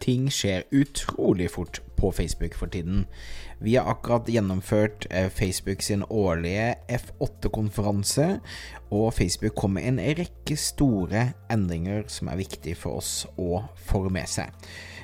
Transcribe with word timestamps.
ting 0.00 0.30
skjer 0.32 0.66
utrolig 0.72 1.50
fort 1.50 1.80
på 1.96 2.12
Facebook 2.12 2.54
for 2.54 2.66
tiden. 2.66 3.06
Vi 3.60 3.76
har 3.76 3.90
akkurat 3.90 4.28
gjennomført 4.28 5.06
eh, 5.10 5.28
Facebook 5.28 5.82
sin 5.82 6.04
årlige 6.08 6.74
F8-konferanse, 6.88 8.40
og 8.90 9.14
Facebook 9.14 9.54
kom 9.54 9.76
med 9.76 9.88
en 9.88 10.00
rekke 10.00 10.56
store 10.56 11.32
endringer 11.52 12.06
som 12.08 12.28
er 12.32 12.40
viktige 12.40 12.78
for 12.78 13.02
oss 13.02 13.26
å 13.36 13.66
få 13.76 14.06
med 14.08 14.28
seg. 14.28 14.48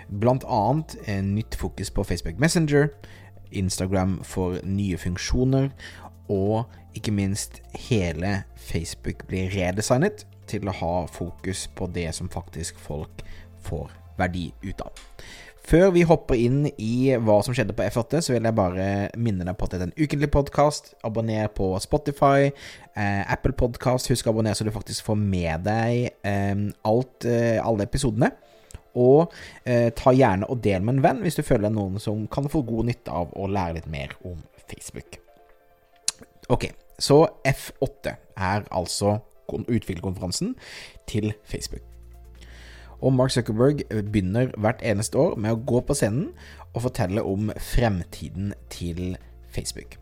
Blant 0.08 0.46
annet 0.48 0.96
nytt 1.26 1.58
fokus 1.58 1.90
på 1.90 2.04
Facebook 2.04 2.40
Messenger, 2.40 2.88
Instagram 3.52 4.20
for 4.24 4.56
nye 4.64 4.96
funksjoner, 4.98 5.68
og 6.32 6.64
ikke 6.96 7.12
minst 7.12 7.60
hele 7.88 8.40
Facebook 8.56 9.26
blir 9.28 9.52
redesignet 9.52 10.24
til 10.48 10.66
å 10.66 10.74
ha 10.80 10.96
fokus 11.10 11.66
på 11.76 11.90
det 11.92 12.08
som 12.16 12.32
faktisk 12.32 12.78
folk 12.80 13.22
får 13.66 14.05
verdi 14.18 14.50
ut 14.64 14.80
av. 14.84 15.06
Før 15.66 15.88
vi 15.90 16.04
hopper 16.06 16.38
inn 16.38 16.68
i 16.78 17.10
hva 17.18 17.40
som 17.42 17.54
skjedde 17.56 17.74
på 17.74 17.82
F8, 17.88 18.20
så 18.22 18.36
vil 18.36 18.44
jeg 18.46 18.54
bare 18.54 18.84
minne 19.18 19.42
deg 19.48 19.56
på 19.58 19.66
at 19.66 19.72
det 19.74 19.80
er 19.80 19.88
en 19.88 19.96
ukentlig 19.98 20.28
podkast. 20.30 20.92
Abonner 21.06 21.48
på 21.50 21.72
Spotify, 21.82 22.52
eh, 22.94 23.22
Apple 23.32 23.50
Podkast. 23.58 24.06
Husk 24.12 24.28
å 24.28 24.34
abonnere 24.34 24.54
så 24.54 24.66
du 24.66 24.70
faktisk 24.70 25.08
får 25.08 25.18
med 25.18 25.66
deg 25.66 26.12
eh, 26.22 26.54
alt, 26.86 27.26
eh, 27.26 27.58
alle 27.58 27.88
episodene. 27.88 28.30
Og 28.94 29.34
eh, 29.66 29.90
ta 29.96 30.14
gjerne 30.14 30.46
og 30.46 30.62
del 30.62 30.86
med 30.86 31.00
en 31.00 31.02
venn 31.08 31.24
hvis 31.26 31.40
du 31.40 31.42
føler 31.42 31.74
noen 31.74 31.98
som 32.02 32.22
kan 32.30 32.46
få 32.52 32.62
god 32.68 32.92
nytte 32.92 33.18
av 33.18 33.34
å 33.34 33.50
lære 33.50 33.80
litt 33.80 33.90
mer 33.90 34.14
om 34.22 34.38
Facebook. 34.68 35.18
Ok, 36.46 36.70
så 37.02 37.24
F8 37.42 38.14
er 38.38 38.70
altså 38.70 39.18
utviklerkonferansen 39.50 40.54
til 41.10 41.32
Facebook. 41.42 41.95
Og 43.00 43.12
Mark 43.12 43.34
Zuckerberg 43.34 43.84
begynner 43.90 44.54
hvert 44.56 44.82
eneste 44.84 45.18
år 45.20 45.36
med 45.40 45.52
å 45.52 45.62
gå 45.68 45.82
på 45.84 45.96
scenen 45.96 46.30
og 46.72 46.86
fortelle 46.88 47.24
om 47.24 47.52
fremtiden 47.60 48.52
til 48.72 49.16
Facebook. 49.52 49.98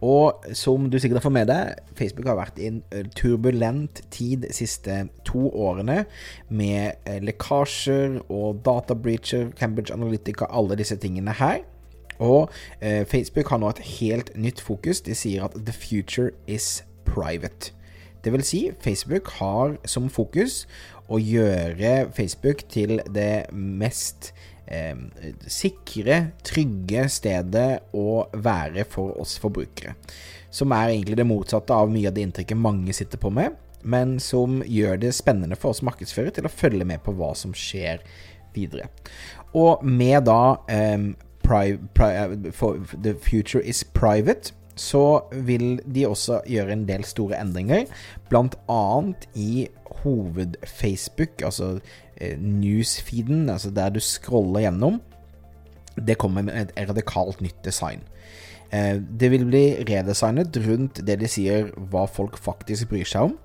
Og 0.00 0.46
som 0.56 0.86
du 0.90 0.96
sikkert 0.98 1.20
har 1.20 1.26
fått 1.26 1.36
med 1.36 1.50
deg, 1.50 1.80
Facebook 1.98 2.30
har 2.30 2.38
vært 2.38 2.60
i 2.60 2.70
en 2.70 2.78
eh, 2.88 3.04
turbulent 3.16 4.00
tid 4.12 4.46
de 4.46 4.52
siste 4.56 5.02
to 5.28 5.50
årene 5.50 6.06
med 6.48 7.02
eh, 7.04 7.18
lekkasjer 7.20 8.16
og 8.32 8.62
databreacher, 8.64 9.50
Cambridge 9.58 9.92
Analytica, 9.92 10.48
alle 10.48 10.78
disse 10.80 10.96
tingene 10.96 11.36
her. 11.36 11.60
Og 12.20 12.48
eh, 12.80 13.04
Facebook 13.08 13.52
har 13.52 13.60
nå 13.60 13.68
et 13.74 13.84
helt 14.00 14.32
nytt 14.36 14.60
fokus. 14.64 15.04
De 15.04 15.16
sier 15.16 15.44
at 15.44 15.56
'the 15.56 15.72
future 15.72 16.30
is 16.46 16.82
private'. 17.04 17.74
Det 18.22 18.32
vil 18.34 18.44
si, 18.44 18.60
Facebook 18.84 19.30
har 19.38 19.78
som 19.88 20.10
fokus 20.12 20.64
å 21.10 21.18
gjøre 21.18 22.10
Facebook 22.14 22.66
til 22.70 23.00
det 23.10 23.50
mest 23.52 24.32
eh, 24.66 24.96
sikre, 25.50 26.20
trygge 26.46 27.06
stedet 27.10 27.70
å 27.96 28.26
være 28.32 28.84
for 28.88 29.16
oss 29.20 29.38
forbrukere. 29.42 29.96
Som 30.50 30.74
er 30.74 30.92
egentlig 30.92 31.18
det 31.20 31.28
motsatte 31.30 31.74
av 31.74 31.90
mye 31.92 32.10
av 32.10 32.16
det 32.16 32.26
inntrykket 32.26 32.60
mange 32.60 32.94
sitter 32.96 33.20
på 33.22 33.32
med, 33.34 33.56
men 33.82 34.18
som 34.20 34.60
gjør 34.66 35.00
det 35.00 35.14
spennende 35.16 35.56
for 35.56 35.72
oss 35.72 35.84
markedsførere 35.86 36.36
til 36.36 36.46
å 36.46 36.52
følge 36.52 36.86
med 36.86 37.02
på 37.04 37.14
hva 37.16 37.32
som 37.38 37.54
skjer 37.56 38.04
videre. 38.54 38.90
Og 39.56 39.82
med 39.86 40.26
da 40.28 40.60
eh, 40.70 41.10
pri, 41.42 41.78
pri, 41.96 42.10
The 43.02 43.14
future 43.14 43.62
is 43.62 43.82
private 43.84 44.52
så 44.80 45.04
vil 45.44 45.80
de 45.84 46.06
også 46.08 46.40
gjøre 46.48 46.72
en 46.72 46.86
del 46.88 47.04
store 47.04 47.40
endringer, 47.40 47.84
bl.a. 48.30 48.84
i 49.36 49.66
hoved-Facebook, 50.00 51.42
altså 51.44 51.74
eh, 52.16 52.38
newsfeeden, 52.40 53.48
altså 53.52 53.70
der 53.76 53.92
du 53.92 54.00
scroller 54.00 54.64
gjennom. 54.64 55.00
Det 56.00 56.16
kommer 56.18 56.46
med 56.46 56.72
et 56.72 56.88
radikalt 56.88 57.42
nytt 57.44 57.60
design. 57.64 58.06
Eh, 58.72 58.96
det 59.20 59.30
vil 59.34 59.44
bli 59.50 59.64
redesignet 59.84 60.56
rundt 60.64 61.02
det 61.06 61.18
de 61.20 61.28
sier 61.28 61.72
hva 61.92 62.06
folk 62.08 62.40
faktisk 62.40 62.88
bryr 62.92 63.08
seg 63.08 63.30
om, 63.30 63.38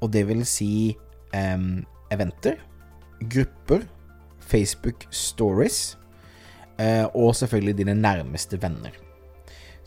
og 0.00 0.12
det 0.14 0.26
vil 0.30 0.44
si 0.48 0.94
um, 1.34 1.82
eventer, 2.12 2.60
grupper, 3.20 3.82
Facebook 4.40 5.04
stories, 5.10 5.98
eh, 6.78 7.04
og 7.10 7.34
selvfølgelig 7.36 7.78
dine 7.82 7.98
nærmeste 7.98 8.60
venner. 8.62 8.94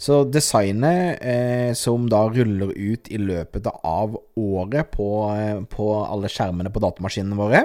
Så 0.04 0.24
designet 0.28 1.22
eh, 1.24 1.72
som 1.80 2.10
da 2.12 2.26
ruller 2.28 2.74
ut 2.76 3.08
i 3.08 3.20
løpet 3.22 3.70
av 3.72 4.18
året 4.36 4.90
på, 4.92 5.08
eh, 5.32 5.62
på 5.72 5.86
alle 6.04 6.32
skjermene 6.32 6.72
på 6.74 6.82
datamaskinene 6.84 7.38
våre, 7.40 7.62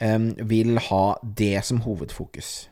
eh, 0.00 0.16
vil 0.48 0.80
ha 0.88 1.04
det 1.20 1.60
som 1.68 1.82
hovedfokus. 1.84 2.70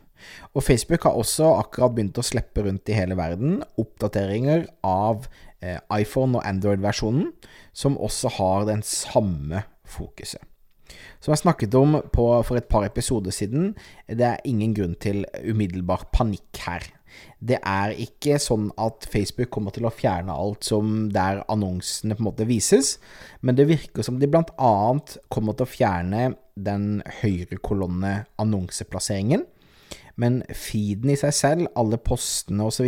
Og 0.55 0.63
Facebook 0.65 1.05
har 1.05 1.19
også 1.19 1.51
akkurat 1.59 1.93
begynt 1.93 2.17
å 2.17 2.25
slippe 2.25 2.65
rundt 2.65 2.89
i 2.89 2.97
hele 2.97 3.17
verden 3.19 3.59
oppdateringer 3.77 4.65
av 4.81 5.27
eh, 5.61 5.77
iPhone 5.93 6.39
og 6.39 6.49
Android-versjonen, 6.49 7.29
som 7.77 7.99
også 8.01 8.33
har 8.39 8.65
den 8.71 8.81
samme 8.81 9.67
fokuset. 9.85 10.41
Som 11.21 11.33
jeg 11.33 11.43
snakket 11.43 11.77
om 11.77 11.99
på, 12.13 12.25
for 12.45 12.57
et 12.57 12.69
par 12.69 12.85
episoder 12.87 13.33
siden, 13.33 13.73
det 14.09 14.25
er 14.31 14.45
ingen 14.49 14.73
grunn 14.77 14.97
til 15.01 15.25
umiddelbar 15.45 16.07
panikk 16.13 16.65
her. 16.65 16.85
Det 17.39 17.59
er 17.61 17.93
ikke 18.01 18.39
sånn 18.41 18.69
at 18.81 19.05
Facebook 19.11 19.51
kommer 19.53 19.75
til 19.75 19.87
å 19.87 19.93
fjerne 19.93 20.33
alt 20.33 20.65
som 20.67 21.09
der 21.13 21.43
annonsene 21.51 22.17
på 22.17 22.23
en 22.23 22.29
måte 22.29 22.47
vises, 22.49 22.95
men 23.45 23.57
det 23.57 23.67
virker 23.69 24.05
som 24.05 24.19
de 24.21 24.29
bl.a. 24.31 24.75
kommer 25.33 25.57
til 25.57 25.67
å 25.67 25.73
fjerne 25.73 26.29
den 26.55 27.03
høyre 27.21 27.59
kolonne 27.63 28.21
annonseplasseringen. 28.41 29.45
Men 30.15 30.39
feeden 30.55 31.11
i 31.11 31.17
seg 31.19 31.33
selv, 31.35 31.69
alle 31.75 31.99
postene 31.99 32.69
osv., 32.69 32.87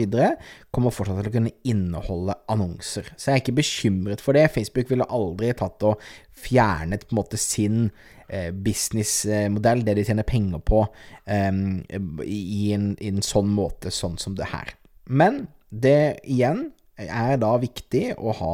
kommer 0.71 0.95
fortsatt 0.95 1.19
til 1.19 1.29
å 1.31 1.33
kunne 1.33 1.55
inneholde 1.67 2.37
annonser. 2.51 3.11
Så 3.15 3.31
jeg 3.31 3.35
er 3.35 3.43
ikke 3.43 3.57
bekymret 3.59 4.23
for 4.23 4.37
det. 4.37 4.47
Facebook 4.55 4.93
ville 4.93 5.09
aldri 5.11 5.51
tatt 5.59 5.83
og 5.87 5.99
fjernet 6.37 7.03
på 7.03 7.15
en 7.15 7.19
måte 7.19 7.39
sin 7.41 7.89
businessmodell, 8.51 9.85
det 9.87 9.97
de 9.97 10.03
tjener 10.07 10.27
penger 10.27 10.59
på, 10.67 10.81
i 11.27 12.73
en, 12.75 12.89
i 12.99 13.11
en 13.11 13.23
sånn 13.23 13.47
måte, 13.55 13.93
sånn 13.93 14.17
som 14.19 14.35
det 14.35 14.49
her. 14.51 14.73
Men 15.07 15.45
det 15.71 16.19
igjen 16.27 16.69
er 16.97 17.37
da 17.39 17.53
viktig 17.61 18.17
å 18.17 18.33
ha 18.39 18.53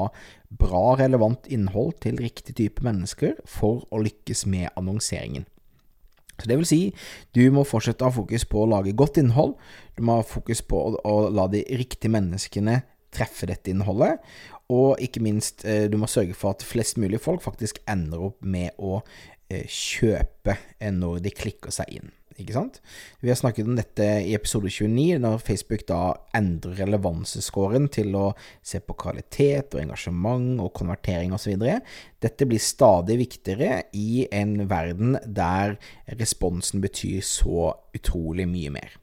bra, 0.54 0.84
relevant 1.00 1.48
innhold 1.52 1.98
til 2.04 2.20
riktig 2.22 2.58
type 2.60 2.86
mennesker 2.86 3.38
for 3.50 3.86
å 3.90 4.02
lykkes 4.04 4.46
med 4.52 4.70
annonseringen. 4.80 5.48
Så 6.40 6.50
det 6.50 6.58
vil 6.58 6.68
si, 6.68 6.82
du 7.38 7.44
må 7.54 7.66
fortsette 7.68 8.04
å 8.04 8.10
ha 8.10 8.16
fokus 8.16 8.46
på 8.50 8.64
å 8.64 8.70
lage 8.70 8.96
godt 8.98 9.20
innhold. 9.22 9.54
Du 9.96 10.02
må 10.06 10.18
ha 10.20 10.26
fokus 10.26 10.64
på 10.66 10.80
å, 10.82 10.96
å 11.06 11.30
la 11.34 11.46
de 11.52 11.62
riktige 11.78 12.12
menneskene 12.14 12.82
treffe 13.14 13.48
dette 13.50 13.70
innholdet. 13.70 14.18
Og 14.72 15.02
ikke 15.04 15.22
minst, 15.22 15.66
eh, 15.66 15.90
du 15.92 15.98
må 16.00 16.08
sørge 16.08 16.34
for 16.34 16.56
at 16.56 16.64
flest 16.64 16.98
mulig 16.98 17.20
folk 17.22 17.44
faktisk 17.44 17.82
ender 17.90 18.24
opp 18.30 18.40
med 18.42 18.72
å 18.80 19.02
Eh, 19.54 19.70
kjøpe 19.70 20.58
når 20.94 21.24
de 21.26 21.32
klikker 21.36 21.74
seg 21.74 21.98
inn. 21.98 22.12
Ikke 22.40 22.56
sant? 22.56 22.80
Vi 23.22 23.30
har 23.30 23.38
snakket 23.38 23.68
om 23.70 23.76
dette 23.78 24.06
i 24.26 24.32
episode 24.34 24.72
29, 24.72 25.20
når 25.22 25.44
Facebook 25.44 25.84
da 25.90 26.16
endrer 26.34 26.80
relevansescoren 26.82 27.86
til 27.94 28.16
å 28.18 28.24
se 28.66 28.82
på 28.82 28.96
kvalitet 29.04 29.76
og 29.76 29.84
engasjement 29.84 30.64
og 30.64 30.74
konvertering 30.80 31.36
osv. 31.38 31.62
Dette 32.24 32.50
blir 32.50 32.64
stadig 32.64 33.20
viktigere 33.22 33.84
i 33.94 34.26
en 34.34 34.64
verden 34.72 35.20
der 35.28 35.78
responsen 36.10 36.82
betyr 36.82 37.22
så 37.28 37.70
utrolig 37.94 38.50
mye 38.50 38.74
mer. 38.80 38.98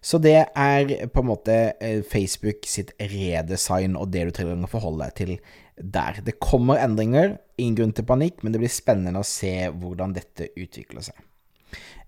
Så 0.00 0.20
det 0.22 0.36
er 0.56 0.92
på 1.12 1.22
en 1.22 1.28
måte 1.28 1.56
eh, 1.80 2.00
Facebook 2.06 2.66
sitt 2.68 2.92
redesign 2.98 3.98
og 3.98 4.12
det 4.14 4.26
du 4.26 4.34
trenger 4.34 4.64
å 4.64 4.70
forholde 4.70 5.08
deg 5.08 5.18
til 5.18 5.34
der. 5.76 6.20
Det 6.24 6.38
kommer 6.42 6.80
endringer, 6.80 7.36
ingen 7.60 7.78
grunn 7.78 7.96
til 7.96 8.08
panikk, 8.08 8.42
men 8.42 8.54
det 8.54 8.62
blir 8.62 8.72
spennende 8.72 9.22
å 9.22 9.26
se 9.26 9.54
hvordan 9.70 10.16
dette 10.16 10.50
utvikler 10.56 11.04
seg. 11.10 11.26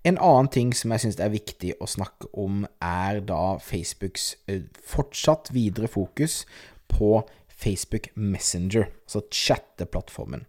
En 0.03 0.17
annen 0.19 0.49
ting 0.51 0.73
som 0.75 0.91
jeg 0.91 1.05
syns 1.05 1.19
er 1.23 1.31
viktig 1.31 1.77
å 1.79 1.87
snakke 1.87 2.27
om, 2.35 2.65
er 2.83 3.21
da 3.23 3.55
Facebooks 3.63 4.33
eh, 4.51 4.65
fortsatt 4.83 5.53
videre 5.55 5.87
fokus 5.87 6.41
på 6.91 7.21
Facebook 7.63 8.09
Messenger, 8.19 8.89
altså 9.05 9.23
chatteplattformen. 9.31 10.43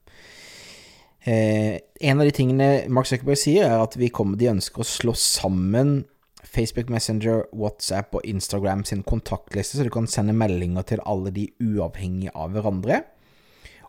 Eh, 1.24 1.78
en 2.00 2.20
av 2.20 2.26
de 2.26 2.34
tingene 2.36 2.66
Mark 2.92 3.08
Zuckerberg 3.08 3.38
sier, 3.40 3.68
er 3.68 3.84
at 3.84 3.96
kommer, 4.12 4.36
de 4.36 4.50
ønsker 4.50 4.82
å 4.82 4.88
slå 4.88 5.14
sammen 5.16 6.02
Facebook 6.44 6.90
Messenger, 6.92 7.44
WhatsApp 7.52 8.14
og 8.14 8.24
Instagram 8.28 8.84
sin 8.84 9.02
kontaktliste, 9.02 9.78
så 9.78 9.86
du 9.86 9.92
kan 9.92 10.06
sende 10.10 10.36
meldinger 10.36 10.86
til 10.86 11.02
alle 11.08 11.32
de 11.34 11.48
uavhengig 11.62 12.30
av 12.34 12.54
hverandre. 12.54 13.02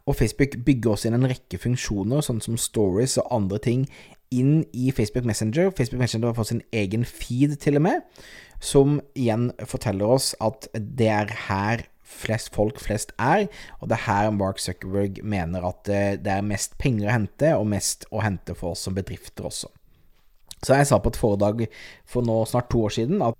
Og 0.05 0.15
Facebook 0.15 0.57
bygger 0.65 0.91
også 0.91 1.09
inn 1.09 1.17
en 1.17 1.29
rekke 1.29 1.59
funksjoner, 1.61 2.21
sånn 2.25 2.41
som 2.43 2.57
stories 2.61 3.17
og 3.21 3.31
andre 3.33 3.59
ting, 3.61 3.87
inn 4.33 4.63
i 4.73 4.91
Facebook 4.93 5.25
Messenger. 5.25 5.71
Facebook 5.75 6.01
Messenger 6.01 6.31
har 6.31 6.37
fått 6.37 6.53
sin 6.53 6.63
egen 6.75 7.05
feed, 7.05 7.57
til 7.61 7.79
og 7.79 7.85
med, 7.87 8.23
som 8.61 8.99
igjen 9.17 9.49
forteller 9.65 10.15
oss 10.17 10.33
at 10.43 10.69
det 10.75 11.09
er 11.11 11.33
her 11.47 11.87
flest 12.05 12.53
folk 12.55 12.79
flest 12.79 13.11
er, 13.19 13.47
og 13.81 13.89
det 13.89 13.97
er 13.97 14.05
her 14.05 14.29
Mark 14.35 14.61
Zuckerberg 14.61 15.23
mener 15.25 15.65
at 15.67 15.89
eh, 15.89 16.19
det 16.21 16.31
er 16.31 16.45
mest 16.45 16.77
penger 16.81 17.09
å 17.09 17.15
hente, 17.15 17.55
og 17.57 17.67
mest 17.73 18.05
å 18.13 18.21
hente 18.23 18.55
for 18.57 18.75
oss 18.75 18.85
som 18.85 18.95
bedrifter 18.97 19.49
også. 19.49 19.71
Så 20.65 20.77
jeg 20.79 20.89
sa 20.89 20.99
på 20.99 21.13
et 21.13 21.19
foredrag 21.19 21.65
for 22.09 22.25
nå 22.25 22.41
snart 22.49 22.71
to 22.73 22.83
år 22.87 22.95
siden 22.97 23.21
at, 23.25 23.37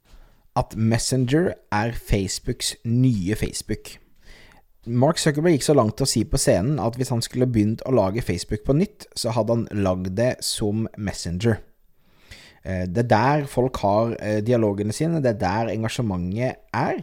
at 0.56 0.76
Messenger 0.78 1.54
er 1.74 1.96
Facebooks 1.98 2.76
nye 2.86 3.36
Facebook. 3.40 3.96
Mark 4.86 5.18
Zuckerberg 5.18 5.56
gikk 5.56 5.66
så 5.66 5.74
langt 5.74 5.96
til 5.98 6.06
å 6.06 6.10
si 6.10 6.22
på 6.30 6.38
scenen 6.38 6.78
at 6.82 6.98
hvis 7.00 7.10
han 7.10 7.24
skulle 7.26 7.50
begynt 7.50 7.82
å 7.90 7.94
lage 7.96 8.22
Facebook 8.22 8.62
på 8.68 8.76
nytt, 8.78 9.08
så 9.18 9.34
hadde 9.34 9.58
han 9.58 9.66
lagd 9.74 10.14
det 10.20 10.36
som 10.46 10.86
Messenger. 10.94 11.58
Eh, 12.62 12.86
det 12.86 13.08
er 13.08 13.10
der 13.10 13.48
folk 13.50 13.82
har 13.82 14.14
eh, 14.20 14.44
dialogene 14.46 14.94
sine, 14.94 15.24
det 15.26 15.36
er 15.36 15.42
der 15.42 15.74
engasjementet 15.74 16.62
er. 16.74 17.02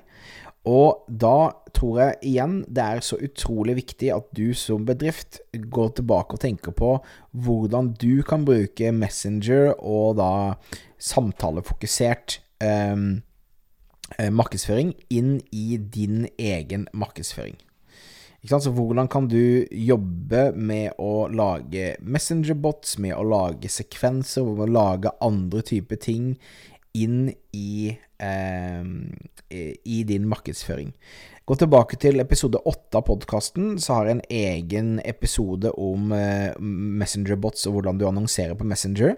Og 0.68 1.08
da 1.08 1.50
tror 1.74 1.96
jeg 1.98 2.18
igjen 2.30 2.60
det 2.70 2.84
er 2.84 3.02
så 3.02 3.18
utrolig 3.18 3.74
viktig 3.80 4.12
at 4.14 4.28
du 4.36 4.52
som 4.54 4.84
bedrift 4.86 5.40
går 5.52 5.96
tilbake 5.98 6.36
og 6.36 6.44
tenker 6.44 6.74
på 6.76 6.94
hvordan 7.32 7.90
du 7.98 8.22
kan 8.26 8.46
bruke 8.46 8.92
Messenger 8.94 9.72
og 9.80 10.20
da 10.20 10.30
samtalefokusert 11.02 12.38
eh, 12.62 12.96
eh 14.20 14.30
markedsføring 14.30 14.94
inn 15.10 15.40
i 15.50 15.76
din 15.76 16.28
egen 16.38 16.86
markedsføring. 16.94 17.58
Så 18.42 18.70
hvordan 18.74 19.06
kan 19.06 19.28
du 19.30 19.66
jobbe 19.70 20.48
med 20.58 20.98
å 20.98 21.28
lage 21.30 21.92
messengerbots, 22.02 22.96
med 22.98 23.14
å 23.14 23.22
lage 23.22 23.70
sekvenser, 23.70 24.42
med 24.42 24.66
å 24.66 24.72
lage 24.78 25.12
andre 25.22 25.62
typer 25.62 26.00
ting 26.02 26.32
inn 26.98 27.32
i 27.56 27.92
eh, 28.22 28.84
i 29.84 30.02
din 30.08 30.28
markedsføring. 30.28 30.92
Gå 31.42 31.56
tilbake 31.58 31.96
til 31.98 32.22
episode 32.22 32.60
åtte 32.70 33.00
av 33.00 33.02
podkasten, 33.08 33.74
så 33.82 33.96
har 33.96 34.06
jeg 34.06 34.14
en 34.14 34.20
egen 34.30 34.90
episode 35.02 35.72
om 35.74 36.12
eh, 36.14 36.54
Messenger-bots 36.62 37.66
og 37.66 37.74
hvordan 37.76 37.98
du 37.98 38.06
annonserer 38.06 38.54
på 38.54 38.66
Messenger. 38.70 39.16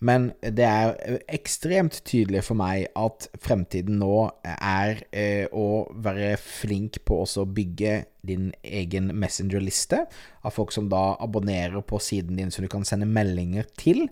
Men 0.00 0.30
det 0.40 0.64
er 0.64 1.20
ekstremt 1.36 2.00
tydelig 2.08 2.46
for 2.48 2.56
meg 2.56 2.88
at 2.96 3.28
fremtiden 3.44 4.00
nå 4.00 4.24
er 4.56 5.04
eh, 5.12 5.44
å 5.52 5.84
være 5.92 6.34
flink 6.40 7.02
på 7.04 7.20
å 7.26 7.44
bygge 7.44 7.98
din 8.26 8.48
egen 8.64 9.12
Messenger-liste 9.12 10.06
av 10.08 10.56
folk 10.56 10.72
som 10.74 10.88
da 10.90 11.12
abonnerer 11.22 11.84
på 11.84 12.00
siden 12.02 12.40
din, 12.40 12.50
som 12.50 12.64
du 12.64 12.72
kan 12.72 12.88
sende 12.88 13.06
meldinger 13.06 13.68
til 13.76 14.06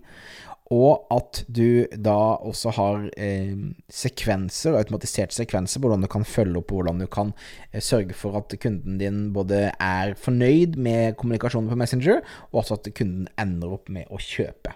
og 0.73 1.05
at 1.13 1.43
du 1.45 1.85
da 1.93 2.15
også 2.41 2.71
har 2.73 3.03
eh, 3.21 3.53
sekvenser, 3.91 4.77
automatiserte 4.79 5.37
sekvenser, 5.37 5.83
hvordan 5.83 6.01
du 6.01 6.09
kan 6.09 6.25
følge 6.25 6.57
opp, 6.57 6.73
hvordan 6.73 7.03
du 7.03 7.05
kan 7.11 7.35
eh, 7.71 7.83
sørge 7.83 8.17
for 8.17 8.39
at 8.39 8.55
kunden 8.61 8.97
din 8.97 9.27
både 9.35 9.67
er 9.77 10.15
fornøyd 10.17 10.79
med 10.81 11.19
kommunikasjonen 11.19 11.69
på 11.69 11.77
Messenger, 11.77 12.23
og 12.49 12.63
også 12.63 12.79
at 12.79 12.89
kunden 12.97 13.29
ender 13.37 13.77
opp 13.77 13.93
med 13.93 14.09
å 14.09 14.17
kjøpe. 14.17 14.73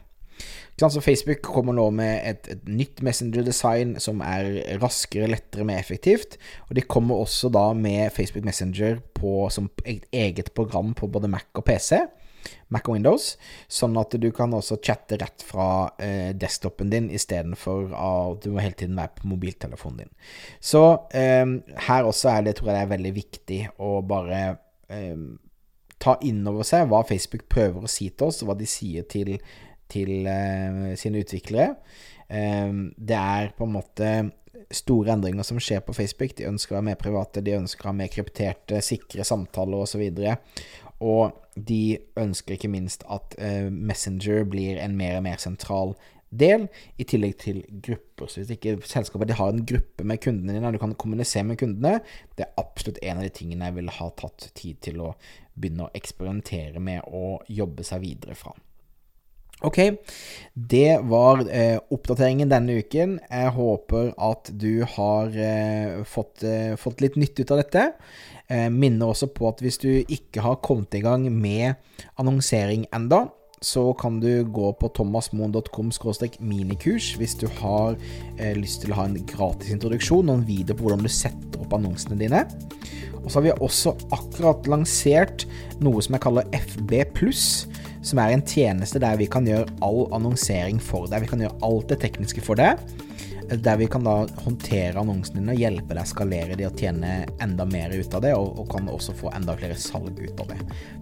Så 0.80 1.02
Facebook 1.04 1.42
kommer 1.44 1.76
nå 1.76 1.90
med 1.92 2.22
et, 2.24 2.46
et 2.54 2.70
nytt 2.70 3.02
Messenger-design 3.04 3.98
som 4.00 4.22
er 4.24 4.62
raskere, 4.80 5.28
lettere, 5.28 5.66
mer 5.68 5.82
effektivt. 5.82 6.38
Og 6.70 6.78
de 6.78 6.86
kommer 6.86 7.20
også 7.20 7.50
da 7.52 7.66
med 7.76 8.14
Facebook 8.16 8.46
Messenger 8.48 9.02
på, 9.18 9.50
som 9.52 9.68
eget 9.84 10.54
program 10.56 10.94
på 10.96 11.10
både 11.12 11.28
Mac 11.28 11.50
og 11.60 11.66
PC. 11.68 12.00
Mac 12.70 12.88
og 12.90 12.96
Windows, 12.98 13.32
sånn 13.72 13.98
at 14.00 14.14
du 14.22 14.30
kan 14.36 14.54
også 14.54 14.78
chatte 14.86 15.18
rett 15.22 15.44
fra 15.46 15.90
eh, 16.02 16.32
desktopen 16.38 16.92
din 16.94 17.10
istedenfor 17.14 17.90
at 17.98 18.44
du 18.46 18.54
må 18.54 18.64
hele 18.64 18.78
tiden 18.78 19.00
være 19.00 19.16
på 19.18 19.30
mobiltelefonen 19.32 20.04
din. 20.04 20.16
Så 20.62 20.84
eh, 21.18 21.46
her 21.90 22.10
også 22.10 22.34
er 22.36 22.48
det, 22.48 22.58
tror 22.60 22.72
jeg 22.72 22.78
det 22.78 22.86
er 22.86 22.96
veldig 22.96 23.14
viktig 23.18 23.62
å 23.86 23.94
bare 24.06 24.42
eh, 24.94 25.16
ta 26.00 26.16
inn 26.26 26.46
over 26.48 26.68
seg 26.68 26.88
hva 26.90 27.04
Facebook 27.08 27.48
prøver 27.52 27.86
å 27.86 27.92
si 27.92 28.10
til 28.12 28.30
oss, 28.30 28.44
og 28.44 28.52
hva 28.52 28.60
de 28.60 28.70
sier 28.70 29.08
til, 29.12 29.36
til 29.92 30.30
eh, 30.30 30.94
sine 31.00 31.26
utviklere. 31.26 31.74
Eh, 32.30 32.70
det 32.98 33.24
er 33.24 33.56
på 33.58 33.68
en 33.68 33.76
måte 33.80 34.14
store 34.70 35.14
endringer 35.16 35.44
som 35.44 35.60
skjer 35.62 35.82
på 35.86 35.96
Facebook. 35.98 36.36
De 36.38 36.48
ønsker 36.50 36.74
å 36.74 36.80
være 36.80 36.90
mer 36.92 37.00
private, 37.00 37.44
de 37.46 37.58
ønsker 37.58 37.88
å 37.88 37.92
ha 37.92 37.98
mer 37.98 38.12
krypterte, 38.14 38.82
sikre 38.86 39.26
samtaler 39.28 39.86
osv. 39.86 40.04
Og 40.04 40.89
de 41.56 41.98
ønsker 42.20 42.56
ikke 42.56 42.72
minst 42.72 43.06
at 43.12 43.36
uh, 43.40 43.68
Messenger 43.72 44.46
blir 44.48 44.80
en 44.84 44.98
mer 45.00 45.18
og 45.20 45.26
mer 45.26 45.42
sentral 45.42 45.96
del, 46.30 46.68
i 47.02 47.06
tillegg 47.10 47.36
til 47.42 47.62
grupper. 47.70 48.30
Så 48.30 48.42
hvis 48.42 48.54
ikke 48.54 48.78
selskapet 48.86 49.34
har 49.40 49.54
en 49.54 49.66
gruppe 49.66 50.06
med 50.06 50.22
kundene 50.22 50.54
dine, 50.56 50.68
og 50.68 50.78
du 50.78 50.82
kan 50.82 50.96
kommunisere 51.00 51.48
med 51.48 51.60
kundene, 51.62 52.00
det 52.38 52.46
er 52.46 52.62
absolutt 52.62 53.02
en 53.02 53.18
av 53.18 53.26
de 53.26 53.34
tingene 53.34 53.70
jeg 53.70 53.80
ville 53.80 53.98
ha 53.98 54.10
tatt 54.20 54.50
tid 54.58 54.82
til 54.86 55.02
å 55.04 55.14
begynne 55.60 55.88
å 55.88 55.94
eksperimentere 55.98 56.82
med 56.84 57.08
og 57.08 57.50
jobbe 57.50 57.86
seg 57.88 58.04
videre 58.06 58.38
fra. 58.38 58.54
Ok, 59.60 59.78
det 60.54 61.02
var 61.04 61.42
eh, 61.52 61.76
oppdateringen 61.92 62.48
denne 62.48 62.78
uken. 62.80 63.18
Jeg 63.28 63.52
håper 63.58 64.14
at 64.16 64.52
du 64.56 64.86
har 64.88 65.34
eh, 65.36 65.98
fått, 66.08 66.46
eh, 66.48 66.78
fått, 66.80 67.04
litt 67.04 67.18
nytte 67.20 67.44
ut 67.44 67.52
av 67.52 67.60
dette. 67.60 67.84
Eh, 68.48 68.70
minner 68.72 69.12
også 69.12 69.28
på 69.36 69.50
at 69.50 69.60
hvis 69.60 69.82
du 69.84 69.90
ikke 70.00 70.46
har 70.46 70.62
kommet 70.64 70.96
i 70.96 71.04
gang 71.04 71.28
med 71.28 71.76
annonsering 72.16 72.88
enda, 72.96 73.26
så 73.60 73.90
kan 74.00 74.22
du 74.24 74.46
gå 74.48 74.72
på 74.80 74.88
thomasmoen.com 74.96 75.92
minikurs 76.40 77.10
hvis 77.20 77.36
du 77.36 77.50
har 77.60 77.98
eh, 78.40 78.56
lyst 78.56 78.86
til 78.86 78.96
å 78.96 79.02
ha 79.02 79.10
en 79.10 79.20
gratis 79.28 79.76
introduksjon 79.76 80.32
og 80.32 80.38
en 80.38 80.48
video 80.48 80.72
på 80.72 80.88
hvordan 80.88 81.04
du 81.04 81.12
setter 81.12 81.60
opp 81.60 81.76
annonsene 81.76 82.16
dine. 82.16 82.46
Og 83.20 83.28
så 83.28 83.42
har 83.42 83.50
vi 83.50 83.58
også 83.60 83.98
akkurat 84.16 84.72
lansert 84.72 85.44
noe 85.84 86.00
som 86.00 86.16
jeg 86.16 86.24
kaller 86.24 86.48
FB 86.56 86.96
pluss 87.20 87.50
som 88.02 88.20
er 88.22 88.30
en 88.34 88.46
tjeneste 88.48 89.00
der 89.02 89.18
vi 89.20 89.28
kan 89.32 89.48
gjøre 89.48 89.68
all 89.86 90.14
annonsering 90.16 90.80
for 90.84 91.08
deg. 91.12 91.22
Vi 91.26 91.30
kan 91.32 91.42
gjøre 91.44 91.60
alt 91.66 91.90
det 91.92 92.00
tekniske 92.04 92.42
for 92.46 92.56
deg. 92.60 92.76
Der 93.50 93.78
vi 93.82 93.88
kan 93.90 94.04
da 94.06 94.28
håndtere 94.44 95.00
annonsene 95.02 95.40
dine 95.42 95.54
og 95.56 95.62
hjelpe 95.64 95.96
deg 95.98 96.04
å 96.06 96.12
skalere 96.12 96.56
de 96.58 96.68
og 96.68 96.78
tjene 96.78 97.26
enda 97.42 97.66
mer 97.66 97.90
ut 97.98 98.14
av 98.14 98.22
det, 98.22 98.34
og, 98.38 98.60
og 98.62 98.70
kan 98.70 98.90
også 98.94 99.14
få 99.18 99.32
enda 99.34 99.56
flere 99.58 99.78
salg 99.80 100.20
ut 100.22 100.40
av 100.44 100.48
det. 100.52 100.60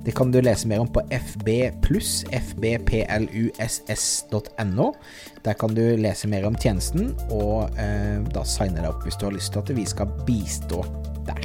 Det 0.07 0.13
kan 0.15 0.31
du 0.31 0.39
lese 0.39 0.67
mer 0.71 0.79
om 0.85 0.87
på 0.87 1.01
fbpluss, 1.11 2.11
fbpluss.no. 2.31 3.27
Der 5.43 5.55
kan 5.59 5.71
du 5.75 5.85
lese 5.99 6.25
mer 6.31 6.43
om 6.47 6.55
tjenesten, 6.55 7.11
og 7.27 7.67
eh, 7.75 8.19
da 8.31 8.41
signe 8.47 8.79
deg 8.79 8.91
opp 8.93 9.03
hvis 9.03 9.19
du 9.19 9.27
har 9.27 9.35
lyst 9.35 9.51
til 9.53 9.61
at 9.65 9.71
vi 9.75 9.85
skal 9.91 10.07
bistå 10.23 10.79
der. 11.27 11.43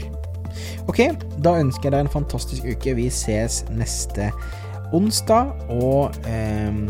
Ok, 0.87 1.01
da 1.43 1.51
ønsker 1.59 1.85
jeg 1.89 1.95
deg 1.97 2.03
en 2.07 2.15
fantastisk 2.15 2.63
uke. 2.63 2.95
Vi 2.99 3.11
ses 3.11 3.65
neste 3.75 4.31
uke 4.31 4.72
onsdag, 4.93 5.53
og 5.73 6.15
eh, 6.29 6.83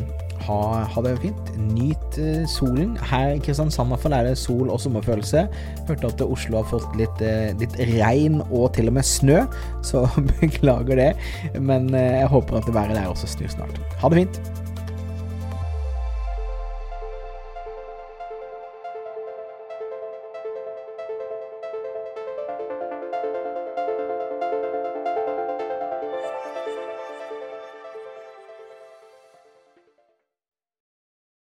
ha, 0.47 0.59
ha, 0.91 1.03
det 1.05 1.15
fint. 1.23 1.53
Nyt 1.73 2.19
eh, 2.21 2.43
solen. 2.51 2.97
Her 3.11 3.37
i 3.37 3.43
Kristiansand 3.43 3.95
er 4.11 4.27
det 4.27 4.35
sol 4.41 4.71
og 4.73 4.81
sommerfølelse. 4.83 5.45
Hørte 5.89 6.11
at 6.11 6.25
Oslo 6.25 6.61
har 6.61 6.71
fått 6.71 6.99
litt, 6.99 7.23
eh, 7.25 7.53
litt 7.61 7.77
regn 7.95 8.41
og 8.49 8.73
til 8.77 8.91
og 8.91 8.99
med 8.99 9.07
snø, 9.07 9.43
så 9.87 10.07
beklager 10.41 10.99
det. 10.99 11.13
Men 11.61 11.93
eh, 11.95 12.23
jeg 12.23 12.33
håper 12.35 12.63
at 12.63 12.75
været 12.75 12.99
der 12.99 13.09
også 13.13 13.31
snur 13.37 13.55
snart. 13.55 13.81
Ha 14.03 14.13
det 14.13 14.25
fint. 14.25 14.62